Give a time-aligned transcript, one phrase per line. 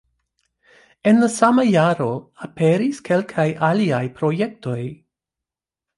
[1.11, 2.09] En la sama jaro
[2.47, 4.79] aperis kelkaj aliaj projektoj.